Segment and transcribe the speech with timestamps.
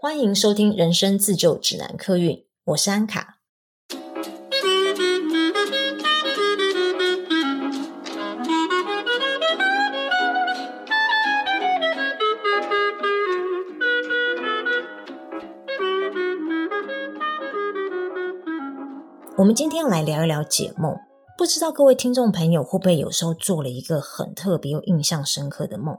[0.00, 3.40] 欢迎收听人生自救指南客运，我是安卡。
[19.36, 20.96] 我们今天要来聊一聊解梦，
[21.36, 25.98] 不知道各位听众朋友会不会有时候做了一个很特别又印象深刻的梦，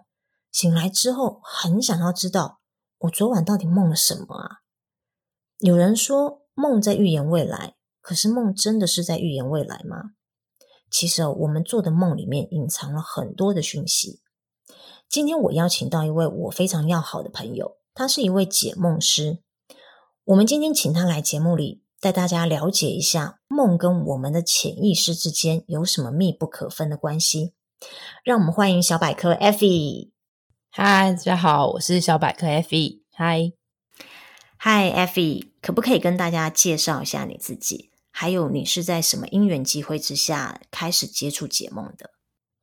[0.53, 2.58] 醒来之后很想要知道。
[2.99, 4.57] 我昨晚到底梦了什么啊？
[5.59, 10.11] 有人说梦在预言未来，可是梦真的是在预言未来吗？
[10.91, 14.21] 其实我们做的梦里面隐藏了很多的讯息。
[15.07, 19.39] 今天我邀请到一位我非常要好的朋友，他是一位解梦师。
[20.25, 27.53] 我们今天请他来节目里，带大家了解一下梦跟我们的潜意识之间有什么密不可分的关系。
[28.25, 29.65] 让我们欢迎小百科 f。
[30.71, 33.01] 嗨，大家好，我是小百科 Effie。
[33.11, 33.51] 嗨，
[34.55, 37.89] 嗨，Effie，可不可以跟大家介绍一下你自己？
[38.11, 42.11] 还有你是在什么因缘机会之下开始接触解梦的？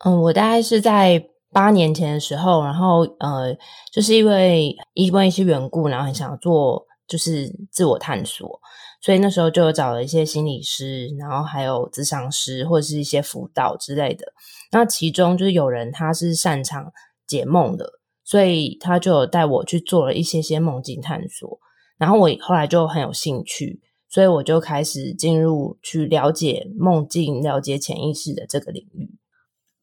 [0.04, 3.52] 嗯，我大概是在八年前的时候，然后呃，
[3.92, 8.60] 就是因为因为一些缘故，然后很想要做就是自我探索，
[9.02, 14.32] 所以那时候就有找了一些心理师，然后还有咨商师或者是一些辅导之类的。
[14.70, 16.92] 那其中就是有人他是擅长。
[17.26, 21.58] 解梦的，所以他就有带我去做了一些些梦境探索，
[21.98, 29.18] 然后我后来就很有兴趣，所以我就开始进入去了解梦境、了解潜意识的这个领域。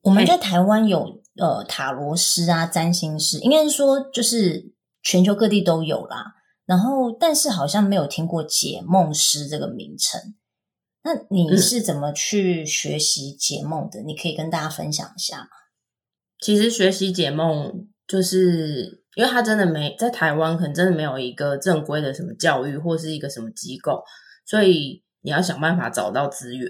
[0.01, 6.33] 我们在台湾有呃塔罗师啊、占星师，应该是说就是全球各地都有啦。
[6.65, 10.35] 然后，但是好像没有听过解梦师这个名称。
[11.03, 13.99] 那你是怎么去学习解梦的？
[13.99, 14.07] 嗯。
[14.07, 15.47] 你可以跟大家分享一下吗？
[16.43, 24.03] 其实学习解梦，就是因为他真的没在台湾，可能真的没有一个正规的什么教育或是一个什么机构，
[24.45, 26.69] 所以你要想办法找到资源。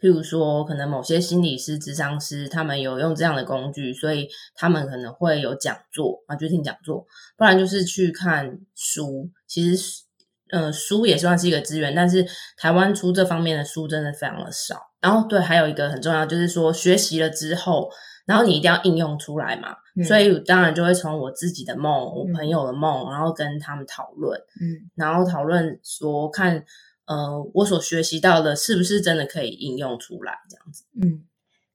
[0.00, 7.04] 譬如说，可能某些心理师、智商师，他们有用这样的工具，所以他们可能会有讲座啊，就听讲座，
[7.36, 9.28] 不然就是去看书。
[9.48, 10.04] 其实，
[10.52, 12.24] 呃，书也算是一个资源，但是
[12.56, 14.76] 台湾出这方面的书真的非常的少。
[15.00, 17.90] 然后，对，还有一个很重要，就是说学习了之后。
[18.28, 26.62] 然后你一定要应用出来嘛，嗯、所以当然就会从我自己的梦、我朋友的梦，嗯、然后跟他们讨论，嗯，然后讨论说看，
[27.06, 31.24] 呃，我所学习到的是不是真的可以应用出来这样子，嗯，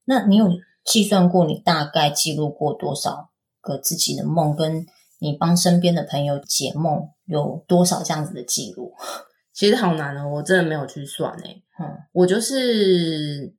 [0.06, 0.48] 那你有
[0.86, 4.86] 计算过你大概记录过多少个自己的梦，跟
[5.18, 8.94] 你帮身边的朋友解梦有多少这样子的记录？
[9.52, 13.56] 其实好难哦，我真的没有去算诶，嗯，我就是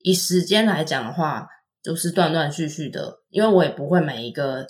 [0.00, 1.48] 以时间来讲的话。
[1.84, 4.66] 就是断断续续的，因为我也不会每一个，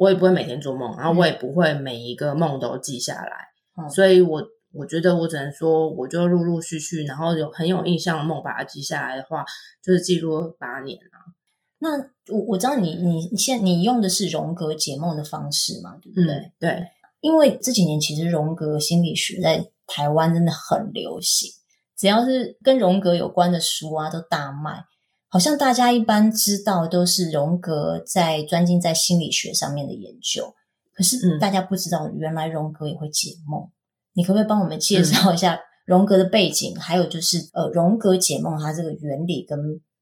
[0.00, 3.36] 我也不会每天做梦，然后我也不会每一个梦都记下来，
[3.80, 9.44] 嗯、所以我我觉得我只能说，我就陆陆续续，然后有很有印象的梦把它记下来的话，
[9.80, 11.30] 就是记录了八年啊。
[11.78, 11.96] 那
[12.34, 16.34] 我我知道你你你现你用的是荣格解梦的方式嘛，对不对？
[16.34, 16.86] 嗯、对，
[17.20, 21.48] 因为这几年其实荣格心理学在台湾真的很流行，
[21.96, 24.84] 只要是跟荣格有关的书啊，都大卖。
[25.28, 30.54] 好像大家一般知道都是荣格在专精在心理学上面的研究，
[30.94, 33.68] 可是大家不知道原来荣格也会解梦。
[34.14, 36.72] 你可不可以帮我们介绍一下荣格的背景？
[36.76, 39.58] 嗯、还有就是呃，荣格解梦它这个原理跟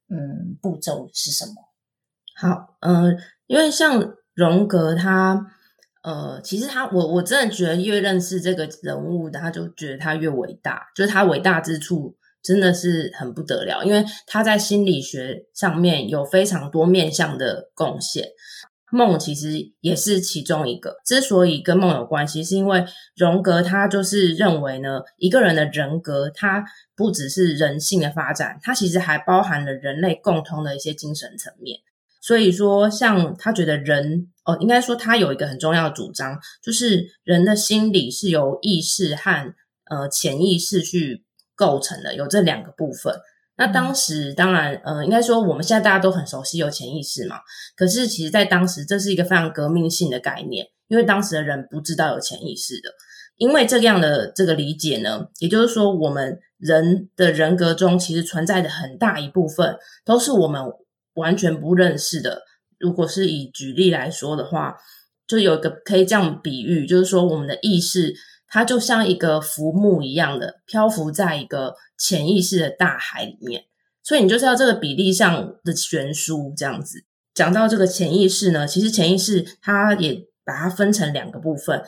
[0.08, 1.54] 嗯步骤是什么？
[2.36, 5.46] 好，嗯、呃，因为像荣格他
[6.02, 12.14] 呃，其实他我我真的觉得越认识这个人物，他就觉得他越伟大，就是他伟大之处。
[12.44, 18.28] 真的是很不得了，因为他在心理学上面有非常多面向的贡献，
[18.93, 20.97] 梦其实也是其中一个。
[21.06, 22.84] 之所以跟梦有关系，是因为
[23.16, 26.62] 荣格他就是认为呢，一个人的人格，他
[26.94, 31.78] 不只是人性的发展，他其实还包含了人类共通的一些精神层面。
[32.21, 39.54] 所以说，像他觉得人，哦，应该说他有一个很重要的主张，就是人的心理是由意识和
[39.89, 41.23] 呃潜意识去。
[41.54, 43.15] 构成的有这两个部分。
[43.56, 47.36] 那当时当然，呃，应该说我们现在大家都很熟悉有潜意识嘛。
[47.77, 52.91] 可是其实，在当时这是一个非常革命性的概念，因为当时的人不知道有潜意识的。
[53.36, 60.60] 因为这样的这个理解呢，也就是说，我们人的人格中其实存在的很大一部分都是我们
[61.15, 62.42] 完全不认识的。
[62.78, 64.74] 如果是以举例来说的话，
[65.28, 68.12] 就有一个可以这样比喻，就是说我们的意识。
[68.54, 73.65] 它就像一个浮木一样的漂浮在一个潜意识的大海里面，
[74.01, 77.03] 所以你就是要这个比例上的悬殊这样子。
[77.34, 81.83] 讲到这个潜意识呢，其实潜意识它也把它分成两个部分，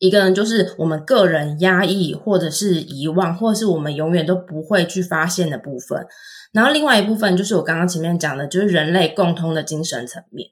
[0.00, 6.06] 一个呢就是我们个人压抑，或者是遗忘，或者是我们永远都不会去发现的部分。
[6.52, 10.50] 然后另外一部分就是我刚刚前面讲的，就是人类共通的精神层面。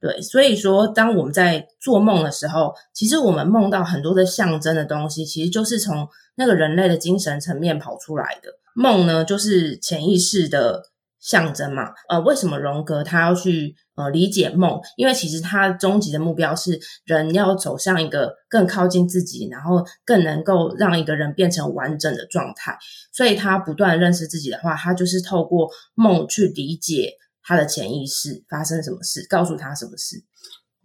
[0.00, 8.50] 对，所以说当我们在做梦的时候，其实我们梦到很多的象征的东西，其实就是从那个人类的精神层面跑出来的。
[8.74, 10.84] 梦呢，就是潜意识的
[11.18, 11.90] 象征嘛。
[12.08, 14.80] 呃，为什么荣格他要去呃理解梦？
[14.96, 22.78] 因为其实他终极的目标是人要走向一个更靠近自己，然后更能够让一个人变成完整的状态。
[23.12, 27.14] 所以他不断认识自己的话，他就是透过梦去理解
[27.48, 30.22] 他的潜意识发生什么事，告诉他什么事。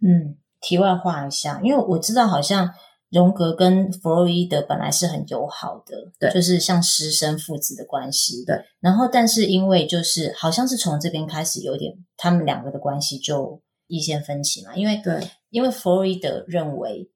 [0.00, 2.74] 嗯，题外话一下，因为我知道好像。
[3.10, 8.56] 荣格跟弗洛伊德本来是很友好的，对，就是像师生父子的关系，对。
[8.80, 14.74] 然后，但是因为就是好像是从这边开始有点，他们两个的关系就意见分歧嘛。
[14.74, 17.08] 因为对，因为弗洛伊德认为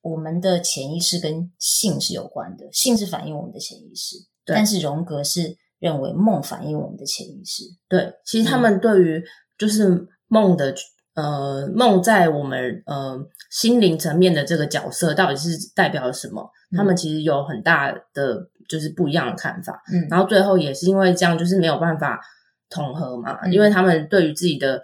[0.00, 4.56] 我们的潜意识跟性是有关的，性是反映我们的潜意识，对。
[4.56, 7.64] 但是荣格是认为梦反映我们的潜意识。
[7.88, 9.22] 对，其实他们对于
[9.58, 10.74] 就是梦的。
[11.16, 13.18] 呃，梦在我们呃
[13.50, 16.42] 心灵层面的这个角色到底是代表了什么？
[16.70, 19.82] 嗯、他们其实有很大的就是不一样的看法。
[19.90, 22.20] 嗯，然后最后也是因为这样，就是没有办法
[22.68, 24.82] 统合嘛，嗯、因为他们对于自己的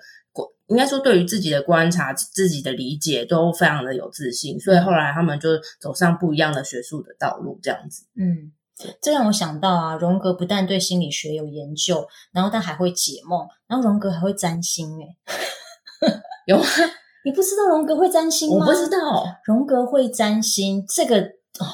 [0.68, 8.06] 应该说对于自己的观察、自己的理解都非常的有自信，所以后来他们就走上不一样的学术的道路，这样子。
[8.16, 8.50] 嗯，
[9.00, 15.16] 这让我想到啊，荣格不但对心理学有研究，然后他还会解梦，然后荣格还会占星诶
[16.46, 16.64] 有吗？
[17.24, 18.66] 你不知道荣格会占星吗？
[18.66, 21.20] 我不知道，荣格会占星，这个
[21.60, 21.66] 哦，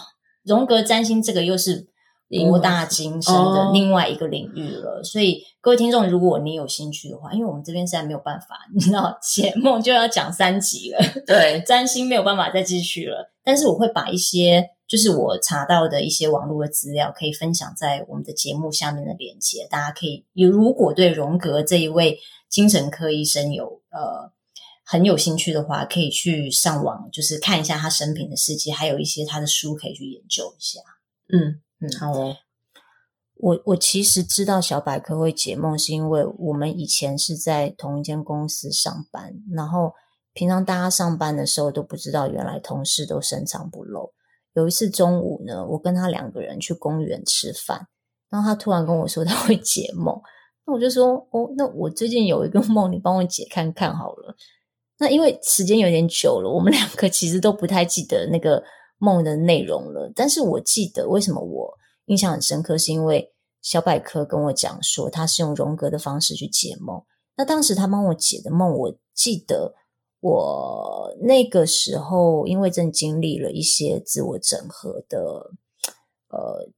[0.44, 1.88] 荣格占星这个又是
[2.28, 5.02] 博大精深的另外一个领域了。
[5.02, 13.32] 所以各位听众，如果你有兴趣的话，因为我们这边实在没有办法，你知道解梦就要讲三集了，对， 占星没有办法再继续了。
[13.42, 22.18] 但是我会把一些就是我查到的一些网络的资料，可以分享在我们的节目下面的链接，大家可以有如果对荣格这一位
[22.48, 24.32] 精神科医生有呃。
[24.90, 30.80] 很有兴趣的话，可以去上网，就是看一下他生平的事迹，还有一些他的书可以去研究一下。
[31.30, 32.34] 嗯嗯，好哦。
[33.34, 39.92] 我我其实知道小百科会解梦，是因为我们以前是在同一间公司上班，然后
[40.32, 44.14] 平常大家上班的时候都不知道，原来同事都深藏不露。
[44.58, 47.86] 有一次中午呢，我跟他两个人去公园吃饭，
[48.28, 50.20] 然后他突然跟我说他会解梦，
[50.66, 54.34] 那我就说哦，那我最近有一个 梦，你帮我解看看好了。
[54.98, 58.60] 那因为时间有点久了，我们两个其实都不太记得那个
[58.98, 60.10] 梦的内容了。
[60.12, 61.72] 但是我记得为什么我
[62.06, 63.32] 印象很深刻，是因为
[63.62, 67.00] 小百科跟我讲说他是用荣格的方式去解梦。
[67.36, 69.74] 那当时他帮我解的梦，我记得
[70.20, 75.52] 我那个时候因为正经历了一些自我整合的，
[76.28, 76.70] 呃，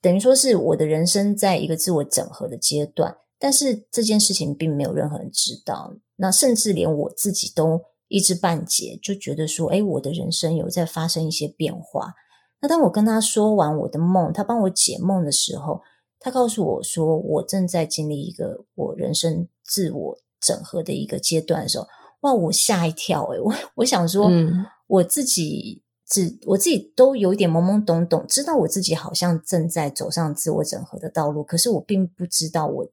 [0.00, 3.18] 等于说是我的人生在一个自我整合的阶段。
[3.36, 5.94] 但是这件事情并没有任何人知道。
[6.16, 12.14] 那甚至连我自己都一知半解，就觉得说，诶，我的人生有在发生一些变化。
[12.60, 15.82] 那当我跟他说完我的梦，他帮我解梦的时候，
[16.20, 21.86] 他告诉我说，我正在经历一个我人生自我整合的一个阶段的时候，
[22.24, 32.86] 哇，我吓一跳，诶，我我想说，嗯，我自己只我自己都有一点懵懵懂懂，知道我自己好像正在走上自我整合的道路，可是我并不知道我。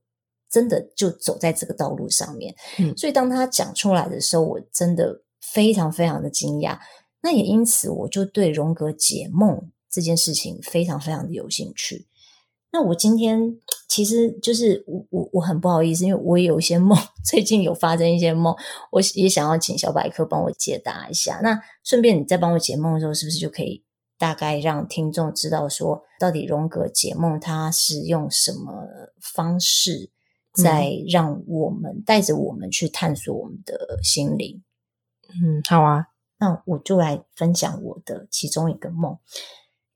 [0.53, 6.77] 真的就走在这个道路上面，嗯，所以当他讲出来的时候，我真的非常非常的惊讶。
[7.21, 12.05] 那也因此，我就对荣格解梦这件事情非常非常的有兴趣。
[12.71, 18.55] 那我今天其实就是我我我很不好意思，因为我也有一些梦， 最近有发生一些梦，
[18.91, 21.39] 我也想要请小百科帮我解答一下。
[21.43, 23.83] 那顺便你在帮我解梦的时候，是不是就可以
[24.17, 28.87] 大概让听众知道说，到底荣格解梦他是用什么
[29.19, 30.09] 方式？
[30.53, 34.61] 在让我们带着我们去探索我们的心灵。
[35.29, 36.07] 嗯，好啊，
[36.39, 39.17] 那我就来分享我的其中一个梦。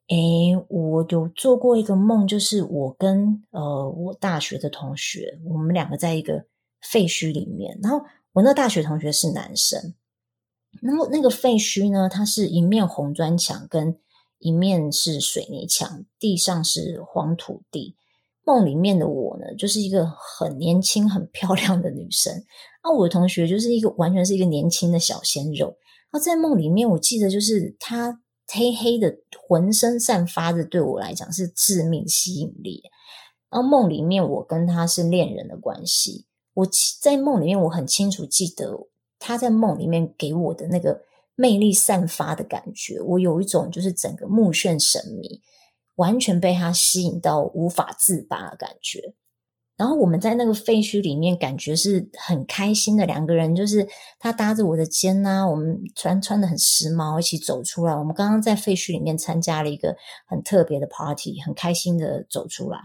[0.07, 6.45] 诶，我有做过一个梦，就是我跟呃我大学的同学，我们两个在一个
[6.81, 7.79] 废墟里面。
[7.81, 9.95] 然后我那大学同学是男生，
[10.81, 13.97] 然后那个废墟呢，它是一面红砖墙，跟
[14.37, 17.95] 一面是水泥墙，地上是黄土地。
[18.43, 22.45] 梦里面的我呢，就是一个很年轻、很漂亮的女生。
[22.83, 25.75] 那我的同学就是一个完全是一个年轻的小鲜肉。
[26.11, 32.83] 然后在梦里面，我记得就是她黑黑的，浑身散发着对我来讲是致命吸引力。
[33.49, 36.25] 然后梦里面，我跟他是恋人的关系。
[36.53, 36.67] 我
[37.01, 38.87] 在梦里面，我很清楚记得
[39.19, 41.01] 他在梦里面给我的那个
[41.35, 45.41] 魅力散发的感觉，我有一种就是整个目眩神迷，
[45.95, 49.15] 完全被他吸引到无法自拔的感觉。
[49.77, 53.87] 然后我们在那个废墟里面，感觉是很开心的两个人，就是
[54.19, 57.93] 他搭着我的肩呐、我们穿穿的很时髦，一起走出来。
[57.93, 62.79] 我们刚刚在废墟里面参加了一个很特别的 party，很开心的走出来。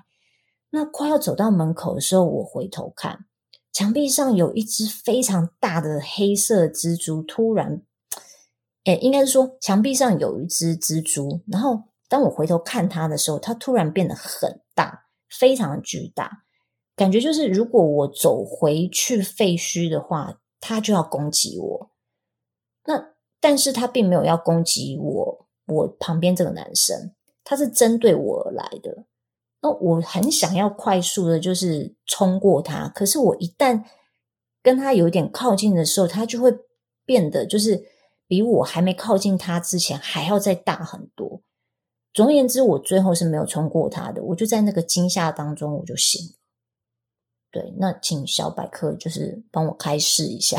[0.70, 3.20] 那快要走到门口的时候，我回头看，
[3.72, 7.82] 墙壁上有一只非常大的黑色蜘蛛，突然，
[8.84, 11.40] 诶，应该是说墙壁上有一只蜘蛛。
[11.46, 16.42] 然后当我回头看它的时候，它突然变得很大，非常巨大。
[17.00, 21.90] 感觉就是，如果我走回去废墟的话，他就要攻击我。
[22.84, 29.06] 那但是他并没有要攻击我，我旁边这个男生，他是针对我而来的。
[29.62, 32.90] 那我很想要快速的，就是冲过他。
[32.90, 33.82] 可是我一旦
[34.62, 36.54] 跟他有点靠近的时候，他就会
[37.06, 37.82] 变得就是
[38.26, 41.40] 比我还没靠近他之前还要再大很多。
[42.12, 44.22] 总而言之，我最后是没有冲过他的。
[44.22, 46.39] 我就在那个惊吓当中，我就醒了。
[47.52, 50.56] 对，那请小百科就是帮我开示一下。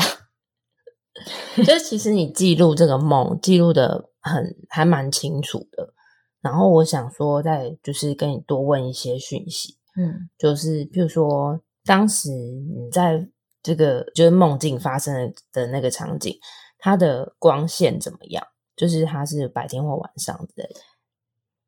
[1.56, 5.94] 就是其实你记录这个梦，记录的很还蛮清楚的。
[6.40, 9.78] 然后我想说，再就是跟你多问一些讯息。
[9.96, 13.26] 嗯，就是譬如说，当时你在
[13.62, 16.36] 这个就是梦境发生的的那个场景，
[16.78, 18.46] 它的光线怎么样？
[18.76, 20.80] 就是它是白天或晚上之类的。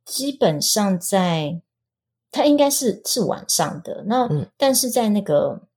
[0.04, 1.62] 基本上在。
[2.34, 5.68] 它应该是是晚上的，那、嗯、但是在那个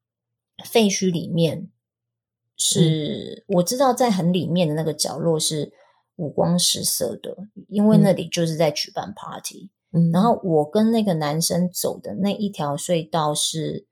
[0.65, 1.69] 废墟里面
[2.55, 5.71] 是，是、嗯、我知道在很里面的那个角落是
[6.15, 7.37] 五光十色的，
[7.67, 9.69] 因为那里就是在举办 party。
[9.91, 13.85] 嗯，然后我跟那个男生走的那一条隧道是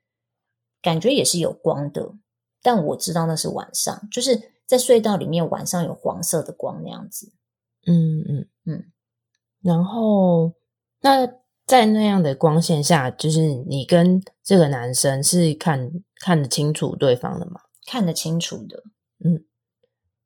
[0.82, 2.16] 感觉也是有光的，
[2.64, 7.32] 但我知道那是晚上，就是在隧道里面晚上有黄色的光那样子。
[7.86, 8.92] 嗯嗯嗯，
[9.62, 10.56] 然后
[11.02, 11.45] 那。
[11.66, 15.92] 在那样的光线下，就是你跟这个男生是看
[16.22, 17.62] 看得清楚对方的吗？
[17.88, 18.84] 看得清楚的，
[19.24, 19.44] 嗯。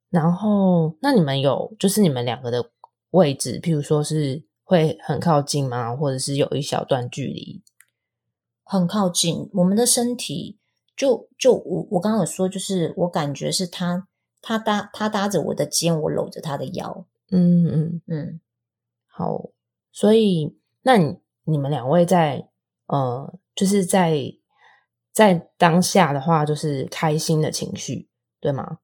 [0.10, 2.72] 然后，那你们有就是你们两个的
[3.12, 5.96] 位置，譬如说是会很靠近吗？
[5.96, 7.64] 或者是有一小段距离？
[8.64, 10.58] 很靠近，我们的身体
[10.98, 14.08] 就就我我刚刚有说，就是我感觉是他
[14.42, 17.06] 他搭他搭着我的肩，我搂着他的腰。
[17.32, 18.42] 嗯嗯嗯，
[19.08, 19.52] 好，
[19.94, 21.18] 所以那你。
[21.50, 22.48] 你们两位在
[22.88, 24.20] 呃，就是在
[25.14, 28.80] 在当下的话，就是开心的情绪，对吗？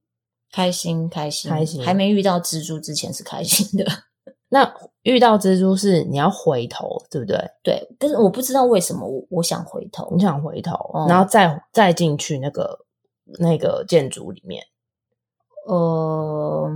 [0.52, 1.84] 开心，开心，开心。
[1.84, 3.86] 还没遇到蜘蛛之前是开心的。
[4.50, 7.38] 那遇到蜘蛛是你要回头，对不对？
[7.64, 12.86] 对，但是我不知道为什么我我想回头，你想回头，嗯、然后再再进去那个
[13.40, 14.64] 那个建筑里面。
[15.68, 16.70] 呃，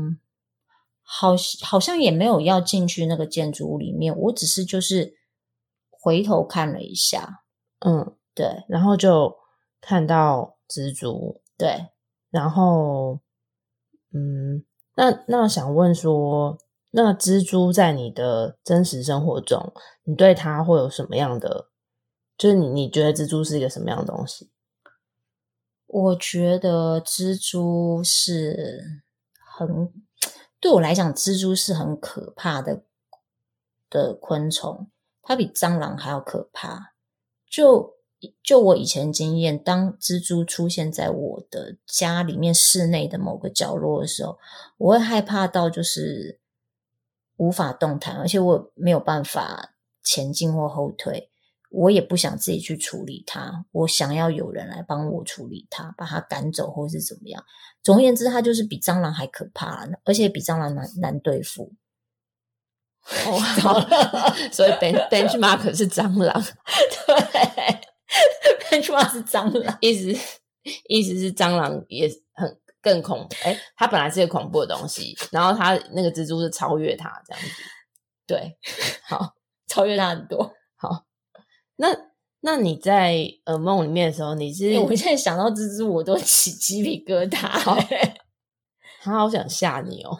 [1.04, 5.20] 好，好像也没有要进去那个建筑物里面，我只是就是。
[6.00, 7.44] 回头看了一下，
[7.80, 9.36] 嗯，对，然后就
[9.82, 11.90] 看到蜘蛛，对，
[12.30, 13.20] 然后，
[14.14, 14.64] 嗯，
[14.96, 16.58] 那那想问说，
[16.92, 21.70] 那蜘蛛在你的真实生活中，你对它会有什么样的？
[22.38, 24.50] 就是你你觉得蜘蛛是一个什么样的东西？
[25.88, 29.02] 我觉得蜘蛛是
[29.58, 29.92] 很，
[30.60, 32.84] 对我来讲，蜘蛛是很可怕的
[33.90, 34.90] 的昆虫。
[35.30, 36.96] 它比蟑螂还要可怕。
[37.48, 37.94] 就
[38.44, 44.40] 就我以前经验，当蜘蛛出现在我的家里面室内的某个角落的时候，
[44.78, 46.40] 我会害怕到就是
[47.38, 51.30] 无法动弹，而且我没有办法前进或后退。
[51.70, 57.46] 我也不想自己去处理它，我想要有人来帮我处理它，把它赶走或是怎么样。
[57.84, 61.72] 总而言之，它就是比蟑螂还可怕，而且比蟑螂难难对付。
[63.26, 63.80] 哦，好。
[63.80, 66.44] 了， 所以 bench benchmark 是蟑螂，
[67.08, 67.20] 对
[68.70, 70.12] ，benchmark 是蟑螂，意思
[70.88, 77.50] 意思是蟑螂也很更恐怖，哎，它本来是一个恐怖的东西，然后它那个蜘蛛是超越它这样子，
[78.28, 78.58] 对，
[79.04, 79.34] 好，
[79.68, 81.06] 超越它很多，好，
[81.78, 81.88] 那
[82.42, 83.16] 那你在
[83.46, 87.78] 噩梦里面的时候，你是、欸、我现在想到蜘蛛，我都起鸡皮疙瘩，好，
[89.02, 90.18] 他好想吓你哦。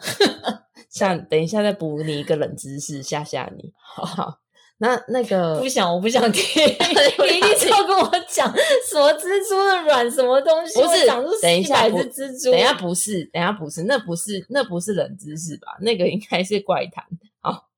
[0.90, 4.40] 像等一下再补你一个冷知识吓吓你，好好。
[4.82, 8.50] 那那个不想，我不想 听，你一定是要跟我讲
[8.88, 10.80] 什么蜘蛛的卵什么东西？
[10.80, 11.06] 不是，
[11.42, 15.76] 等一下是蜘蛛，等一下不是，等一下不是，那不是那不是冷知识吧？
[15.82, 17.04] 那个应该是怪谈。
[17.42, 17.68] 好，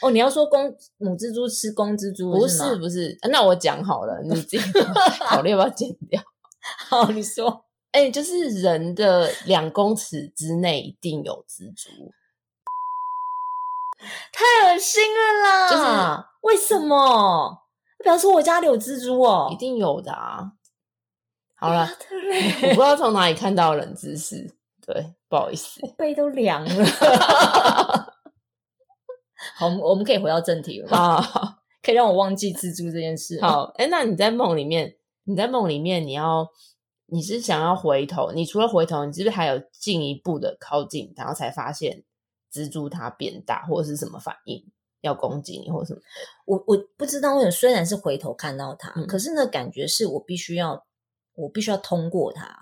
[0.00, 3.18] 哦，你要说公母蜘蛛吃公蜘蛛，不是不是？
[3.28, 4.58] 那我讲好了，你自己
[5.26, 6.22] 考虑要不要剪掉？
[6.88, 11.90] 好，你说哎、欸，就是人的两公尺之内一定有蜘蛛，
[14.32, 15.70] 太恶心了啦！
[15.70, 17.58] 就是为什么？
[18.02, 20.52] 表示我家里有蜘蛛哦，一定有的啊。
[21.54, 21.88] 好了，
[22.62, 24.54] 我不知道从哪里看到冷知识，
[24.84, 26.84] 对，不好意思，背都凉了。
[29.56, 33.40] 好，我们可以回到正题了啊，可以让我忘记蜘蛛这件事。
[33.40, 36.48] 好，哎、欸，那你在梦里面，你在梦里面，你要。
[37.06, 38.32] 你是想要回头？
[38.32, 42.04] 你除了回头，你是不是还有进一步的靠近，然后才发现
[42.52, 44.62] 蜘蛛它变大，或者是什么反应
[45.00, 46.00] 要攻击你，或者什么？
[46.44, 50.86] 我我不知道为什么，虽然是回头看到它，嗯、可是那感觉是我必须要，
[51.34, 52.56] 我必须要通过它。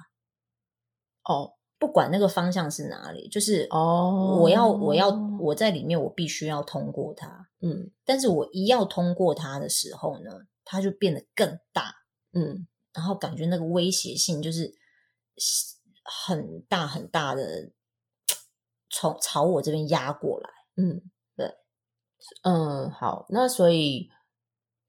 [1.25, 7.49] 哦，不管那个方向是哪里，就是哦，我要我要我在里面，我必须要通过它。
[7.61, 10.30] 嗯，但是我一要通过它的时候呢，
[10.64, 11.94] 它就变得更大。
[12.32, 12.66] 嗯。
[12.92, 14.75] 然后感觉那个威胁性就是
[16.02, 17.70] 很大很大的，
[18.90, 20.50] 从朝我这边压过来。
[20.76, 21.00] 嗯，
[21.37, 21.54] 对，
[22.42, 24.09] 嗯，好，那所以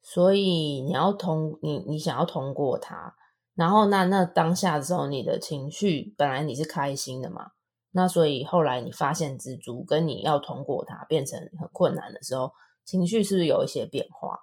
[0.02, 3.16] 所以你要通你你想要通过它，
[3.56, 7.52] 然后那那当下的时候，你的情绪本来你是开心的嘛，
[7.92, 12.52] 那所以后来你发现蜘蛛跟你要通过它变成很困难的时候，
[12.86, 14.40] 情绪是不是有一些变化？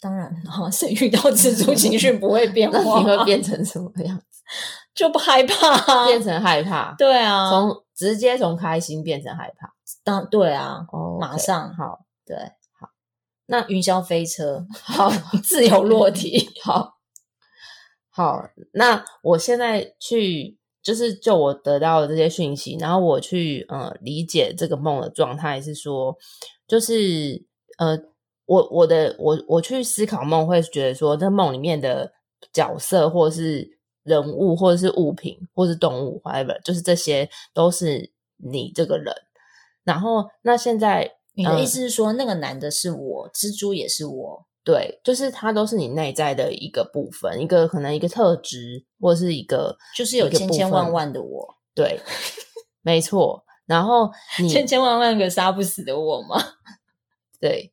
[0.00, 0.34] 当然，
[0.72, 2.98] 谁遇到蜘蛛情绪不会变 化？
[2.98, 4.42] 你会变成什么样子？
[4.94, 6.94] 就不害怕，变成害怕。
[6.98, 9.74] 对啊，从直接从开心变成害怕。
[10.04, 12.36] 当对啊，哦，马上好，对，
[12.78, 12.88] 好。
[13.46, 15.10] 那云霄飞车，好，
[15.42, 16.94] 自由落体，好，
[18.10, 18.42] 好。
[18.72, 26.16] 那我现在去，就是就我得到的这些讯息，然后我去呃理解这个梦的状态是说，
[26.66, 27.46] 就是
[27.78, 27.98] 呃。
[28.44, 32.12] 我我的我我去思考梦，会觉得说，那梦里面的
[32.52, 39.14] 角色，或是人物，或者是物品，或是动物，whatever，就是这些都是你这个人。
[39.84, 52.00] 然后，那现在你的意思是说，嗯、那个男的是我，蜘蛛也是我，对，就是他都是你内在的一个部分，一个可能一个特质，或者是一个，就是有千千万万的我， 对，
[52.82, 53.44] 没错。
[53.66, 56.36] 然后你千千万万个杀不死的我吗？
[57.40, 57.72] 对。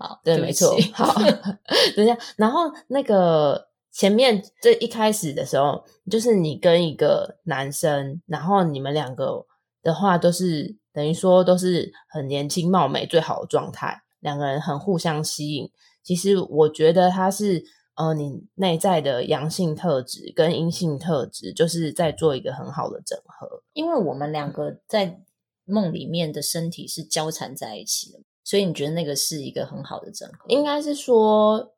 [0.00, 0.76] 好，对，没错。
[0.92, 1.14] 好，
[1.94, 9.46] 等一下，然后那个前面这一开始的时候，就是你跟一个男生，然后你们两个
[9.82, 15.70] 的话都是等于说都是很年轻貌美最好的状态，两个人很互相吸引。
[16.02, 23.62] 其实我觉得他是呃，你内在的阳性特质跟阴性特质，就是在做一个很好的整合。
[23.72, 25.22] 因为我们两个在
[25.64, 28.18] 梦里面的身体是交缠在一起的。
[28.44, 30.44] 所以你觉得那个是一个很好的整合？
[30.48, 31.72] 应该是说，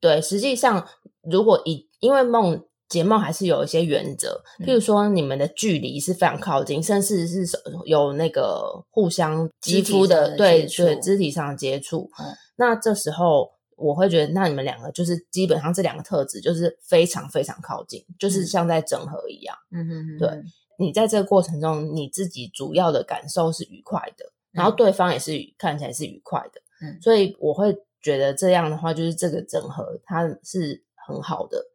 [0.00, 0.22] 对。
[0.22, 0.86] 实际上，
[1.30, 7.46] 如果以因为梦解梦还是有一些原则，譬如说你们的距离是非常靠近，嗯、甚至是
[7.86, 12.10] 有那个互相肌肤的，的对对肢体上的接触。
[12.18, 19.56] 嗯、那这时候我会觉得，那你们两个就是基本上这两个特质就是非常非常靠近，就是像在整合一样。
[19.72, 20.42] 嗯哼哼，对。
[20.78, 24.32] 你在这个过程中，你自己主要的感受是愉快的。
[24.50, 31.66] 然后对方也是看起来是愉快的，嗯，所以我会觉得这样的话，就是这个整合它是很好的，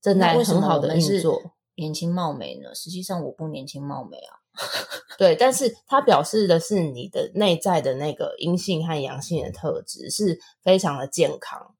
[0.00, 1.54] 正在很好的运作。
[1.74, 2.74] 年轻貌美呢？
[2.74, 4.36] 实际上我不年轻貌美啊，
[5.16, 11.74] 对，但是它表示的是你的内在的那个阴性和阳性的特质是非常的健康。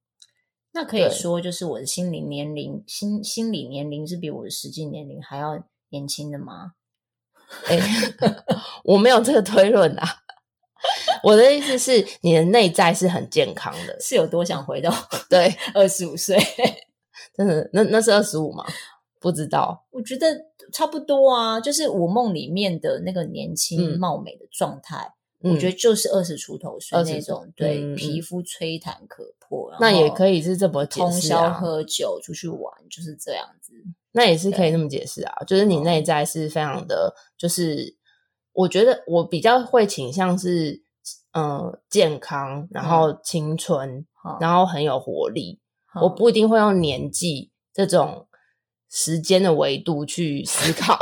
[0.72, 6.72] 那可以说，就是我的心理年龄，心心理年龄是比我的实际年龄还要年轻的吗？
[7.66, 7.78] 哎，
[8.84, 10.08] 我没有这个推论啊。
[11.22, 14.90] 我的意思是，你的内在是很健康的，是有多想回到
[15.28, 16.38] 对二十五岁？
[17.34, 18.64] 真的，那那是二十五吗？
[19.20, 20.26] 不知道，我觉得
[20.72, 21.60] 差不多啊。
[21.60, 29.72] 就是我梦里面的那个年轻貌美的状态，嗯、我觉得就是二十出头岁那种，嗯、对，嗯、皮肤吹弹可破。
[29.80, 33.72] 那也可以是这么解释啊，通宵喝酒出去玩就是这样子。
[34.12, 37.96] 那也是可以那么解释啊，就是你内在是非常的，就是。
[38.54, 40.82] 我觉得我比较会倾向是，
[41.32, 45.58] 嗯、呃，健康，然后青春，嗯、然后很有活力。
[45.94, 48.26] 嗯、我不一定会用年纪这种
[48.90, 50.98] 时间的维度去思考，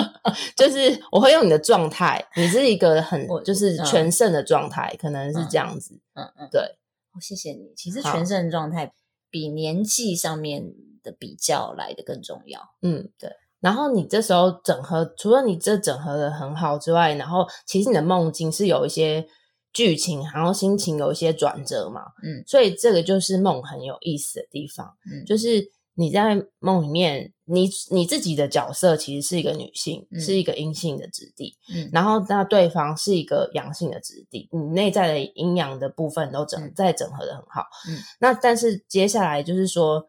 [0.56, 2.26] 就是我会用你的状态。
[2.36, 6.00] 你是一个很就是全盛的状态，嗯、可能是这样子。
[6.14, 6.60] 嗯嗯，对。
[6.60, 7.72] 哦，谢谢你。
[7.76, 8.92] 其实全盛的状态
[9.30, 12.60] 比年纪上面的比较来的更重要。
[12.82, 13.30] 嗯，对。
[13.60, 19.26] 然后你这时候整合，除了你这整合的很好之外，然后其实你的梦境是有一些
[19.74, 40.06] 剧情，然后心情有一些转折嘛，嗯，所以这个就是梦很有意思的地方，嗯，就是你在梦里面，你你自己的角色其实是一个女性，嗯、是一个阴性的质地，嗯，然后那对方是一个阳性的质地，你内在的阴阳的部分都整在整合的很好，嗯，那但是接下来就是说，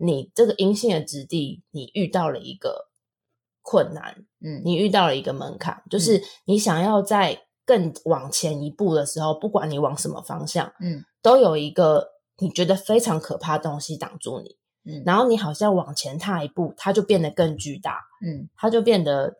[0.00, 2.88] 你这个阴性的质地，你遇到了一个
[3.62, 14.56] 困难，嗯，你遇到了一个门槛，就是你想要在更往前一步的时候，不管你往什么方向，嗯，都有一个你觉得非常可怕的东西挡住你。
[14.86, 19.34] 嗯，然后你好像往前踏一步，它就变得更巨大，嗯，它就变得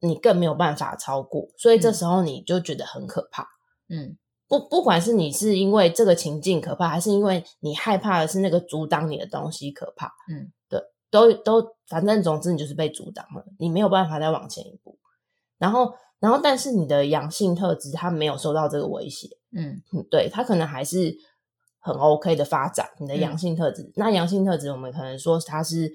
[0.00, 3.46] 你更没有办法超过，所以这时候你就觉得很可怕，
[3.90, 4.16] 嗯，
[4.48, 14.98] 不，不管是你是因为这个情境可怕，还是因为你害怕的是那个阻挡你的东西可怕，嗯，对，都都，反正总之你就是被阻挡了，你没有办法再往前一步，
[15.58, 21.16] 然后，然后，但是你的阳性特质它没有受到这个威胁，嗯，对，它可能还是。
[21.78, 23.80] 很 OK 的发展，你的阳性特质。
[23.80, 25.88] 嗯、那阳性特质，我们可能说它是，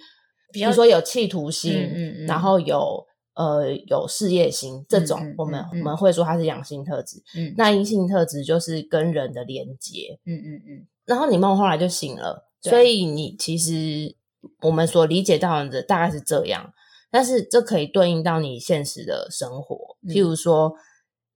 [0.53, 7.21] 比如说有企图心，嗯嗯嗯、然后有呃有事业心这种，我们、嗯、我们会说它是阳性特质。
[7.35, 10.17] 嗯，那阴性特质就是跟人的连接。
[10.25, 10.75] 嗯嗯嗯。
[10.77, 14.15] 嗯然后你梦后来就醒了，对所以你其实
[14.61, 16.71] 我们所理解到的大概是这样，
[17.11, 20.73] 但是这可以对应到你现实的生活，嗯、譬如说，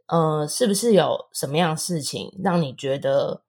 [0.08, 3.44] 呃，是不是有什么样的事情让你觉得？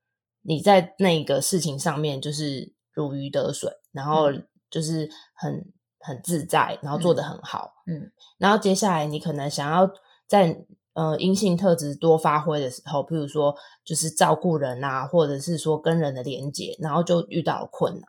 [0.49, 4.27] 你在那个事情上面就是如鱼得水，然后
[4.71, 9.91] 就是很很自在，然后做得很好，嗯，然后接下来你可能想要
[10.29, 18.03] 在呃阴性特质多发挥的时候，譬如说就是照顾人啊，或者是说跟人的连接，然后就遇到了困难，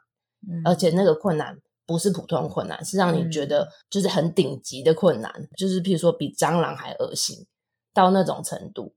[0.48, 7.48] 嗯，而且那个困难不是普通困难，是让你觉得就是很顶级的困难，嗯，就是譬如说比蟑螂还恶心
[7.94, 8.94] 到那种程度。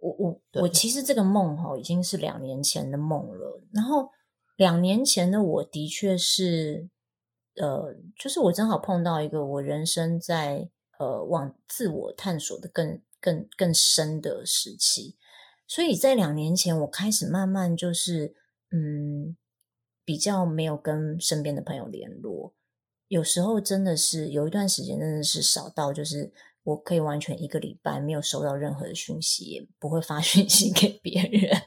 [0.00, 4.08] 我我我其实这个梦哈已经是两年前的梦了，然后
[4.56, 6.88] 两年前的我的确是，
[7.56, 15.16] 呃，就是我正好碰到一个我人生在呃往自我探索的更更更深的时期，
[15.68, 18.34] 所以在两年前我开始慢慢就是
[18.72, 19.36] 嗯
[20.10, 22.52] 比较没有跟身边的朋友联络，
[23.06, 26.32] 有时候真的是有一段时间真的是少到就是。
[26.62, 31.62] 我可以完全一个礼拜没有收到任何的讯息，也不会发 讯息给别人。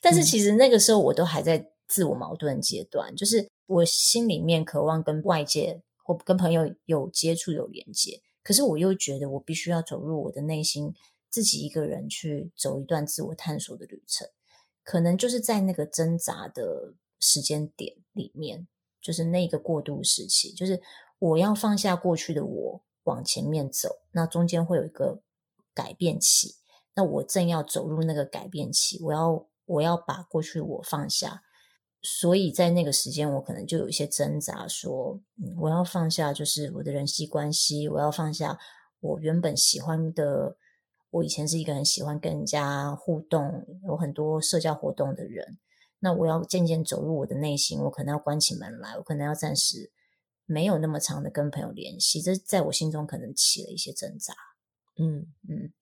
[0.00, 10.94] 但是其实那个时候我都还在自我矛盾阶段，就是我心里面渴望跟外界或跟朋友有接触、有连接，可是我又觉得我必须要走入我的内心，
[11.30, 14.26] 自己一个人去走一段自我探索的旅程。
[14.82, 18.66] 可能就是在那个挣扎的时间点里面，
[19.00, 20.80] 就是那个过渡时期，就是
[21.18, 22.84] 我要放下过去的我。
[23.04, 25.20] 往前面走，那中间会有一个
[25.74, 26.54] 改变期。
[26.94, 31.42] 那我正要走入那个改变期，我要我要把过去我放下。
[32.00, 38.58] 所以在那个时间，我可能就有一些挣扎，说，嗯，我要放下，就是我的人际关系，我要放下
[39.00, 40.56] 我原本喜欢的。
[41.10, 45.58] 我以前是一个很喜欢跟人家互动，有很多社交活动的人。
[46.04, 49.90] 那我要渐渐走入我的内心，我可能要关起门来，我可能要暂时。
[50.46, 54.34] 没有那么长的跟朋友联系，这在我心中可能起了一些挣扎。
[54.98, 55.72] 嗯嗯，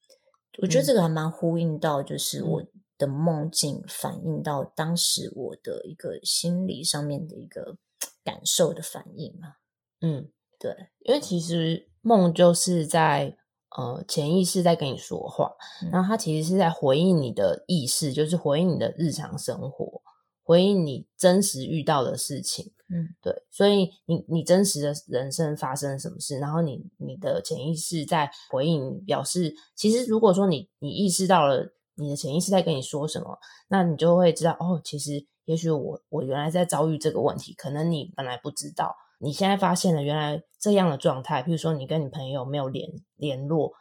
[0.62, 2.62] 我觉得这个还蛮呼应到，就是我
[2.96, 7.76] 的梦境反映到当时我的一个心理上面的一个
[8.22, 9.54] 感受的反应嘛。
[10.00, 10.30] 嗯，
[10.60, 13.36] 对，因为其实梦就是在
[13.76, 15.50] 呃潜意识在跟你说话，
[15.82, 20.00] 嗯、然后它其实是在回应你的意识，就是回应你的日常生活，
[20.42, 22.72] 回应你真实遇到的事情。
[22.94, 43.72] 嗯，对，所以你你真实的人生发生什么事，然后你你的潜意识在回应，表示其实如果说你你意识到了你的潜意识在跟你说什么，那你就会知道哦，其实也许我我原来在遭遇这个问题，可能你本来不知道，你现在发现了原来这样的状态，譬如说你跟你朋友没有联联络，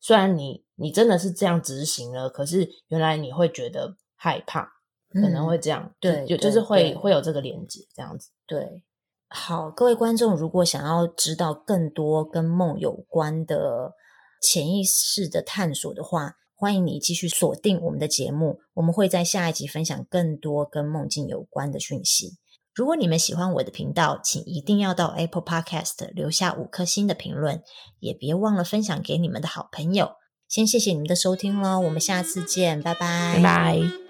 [0.00, 4.70] 虽然你你真的是这样执行了，可是原来你会觉得害怕。
[5.14, 8.30] 可能会这样，嗯、对，就就是会会有这个连接，这样子。
[8.46, 8.82] 对，
[9.28, 13.92] 好，各位观众，如果想要知道更多跟梦有关的
[14.42, 22.38] 潜意识的探索的话，欢迎你继续锁定我们的节目，我们会在下一集分享更多跟梦境有关的讯息。
[22.74, 27.62] 如果你们喜欢我的频道，请一定要到 Apple Podcast 留下五颗星的评论，
[28.00, 30.10] 也别忘了分享给你们的好朋友。
[30.48, 34.03] 先谢谢你们的收听喽，我们下次见，拜拜，拜拜。